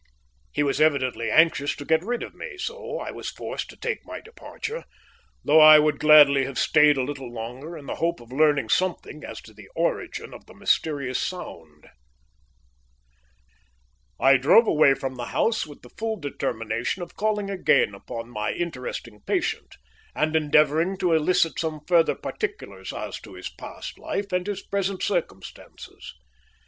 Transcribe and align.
He 0.51 0.63
was 0.63 0.81
evidently 0.81 1.29
anxious 1.29 1.75
to 1.75 1.85
get 1.85 2.03
rid 2.03 2.23
of 2.23 2.33
me, 2.33 2.57
so 2.57 2.97
I 2.97 3.11
was 3.11 3.29
forced 3.29 3.69
to 3.69 3.77
take 3.77 4.03
my 4.03 4.19
departure, 4.19 4.85
though 5.45 5.59
I 5.59 5.77
would 5.77 5.99
gladly 5.99 6.43
have 6.45 6.57
stayed 6.57 6.97
a 6.97 7.03
little 7.03 7.31
longer, 7.31 7.77
in 7.77 7.85
the 7.85 7.97
hope 7.97 8.19
of 8.19 8.31
learning 8.31 8.69
something 8.69 9.23
as 9.23 9.39
to 9.41 9.53
the 9.53 9.67
origin 9.75 10.33
of 10.33 10.47
the 10.47 10.55
mysterious 10.55 11.19
sound. 11.19 11.87
I 14.19 14.37
drove 14.37 14.65
away 14.65 14.95
from 14.95 15.17
the 15.17 15.25
house 15.25 15.67
with 15.67 15.83
the 15.83 15.91
full 15.91 16.19
determination 16.19 17.03
of 17.03 17.15
calling 17.15 17.51
again 17.51 17.93
upon 17.93 18.27
my 18.31 18.53
interesting 18.53 19.21
patient, 19.27 19.75
and 20.15 20.35
endeavouring 20.35 20.97
to 20.97 21.13
elicit 21.13 21.59
some 21.59 21.81
further 21.87 22.15
particulars 22.15 22.91
as 22.91 23.21
to 23.21 23.35
his 23.35 23.51
past 23.51 23.99
life 23.99 24.31
and 24.31 24.47
his 24.47 24.63
present 24.63 25.03
circumstances. 25.03 26.15